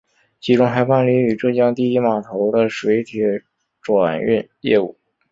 [0.39, 3.43] 其中还办理与浙江第一码头的水铁
[3.81, 4.97] 转运业务。